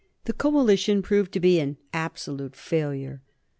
The 0.25 0.33
coalition 0.33 1.03
proved 1.03 1.31
to 1.33 1.39
be 1.39 1.59
an 1.59 1.77
absolute 1.93 2.55
failure. 2.55 3.21